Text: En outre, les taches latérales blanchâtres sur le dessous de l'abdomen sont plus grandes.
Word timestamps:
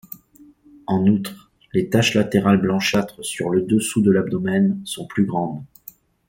En 0.87 1.05
outre, 1.05 1.51
les 1.73 1.87
taches 1.87 2.15
latérales 2.15 2.59
blanchâtres 2.59 3.23
sur 3.23 3.51
le 3.51 3.61
dessous 3.61 4.01
de 4.01 4.09
l'abdomen 4.09 4.81
sont 4.83 5.05
plus 5.05 5.25
grandes. 5.25 5.63